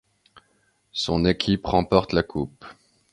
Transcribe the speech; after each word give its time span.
Son 0.93 1.25
équipe 1.25 1.67
remporte 1.67 2.13
la 2.13 2.23
Coupe. 2.23 2.65